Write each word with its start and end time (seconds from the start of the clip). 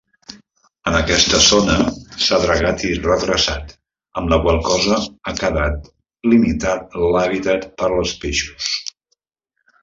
En 0.91 0.95
aquesta 0.99 1.41
zona 1.47 1.73
s'ha 2.27 2.39
dragat 2.45 2.85
i 2.91 2.93
redreçat, 3.03 3.75
amb 4.21 4.33
la 4.35 4.39
qual 4.47 4.57
cosa 4.69 4.97
ha 5.03 5.35
quedat 5.43 5.91
limitat 6.33 6.99
l'hàbitat 7.11 7.69
per 7.83 7.93
als 8.01 8.17
peixos. 8.25 8.73